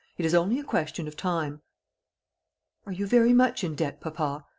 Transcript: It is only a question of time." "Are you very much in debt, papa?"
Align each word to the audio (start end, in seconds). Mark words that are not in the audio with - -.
It 0.17 0.25
is 0.25 0.33
only 0.33 0.57
a 0.59 0.63
question 0.63 1.07
of 1.07 1.15
time." 1.15 1.61
"Are 2.87 2.91
you 2.91 3.05
very 3.05 3.33
much 3.33 3.63
in 3.63 3.75
debt, 3.75 4.01
papa?" 4.01 4.47